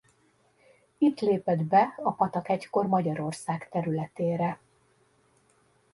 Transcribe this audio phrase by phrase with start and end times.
[0.97, 4.59] Itt lépett be a patak egykor Magyarország területére.